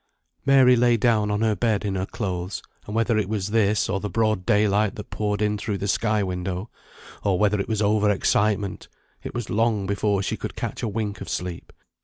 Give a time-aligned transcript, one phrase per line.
[0.47, 3.99] Mary lay down on her bed in her clothes; and whether it was this, or
[3.99, 6.71] the broad daylight that poured in through the sky window,
[7.23, 8.87] or whether it was over excitement,
[9.21, 11.71] it was long before she could catch a wink of sleep.